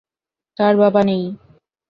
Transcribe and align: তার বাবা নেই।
তার 0.57 0.73
বাবা 0.81 1.01
নেই। 1.03 1.23